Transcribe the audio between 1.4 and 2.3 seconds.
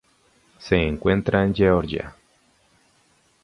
en Georgia